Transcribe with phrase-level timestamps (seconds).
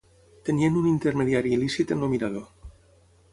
[0.47, 2.51] Tenien un intermediari il·lícit en el mirador.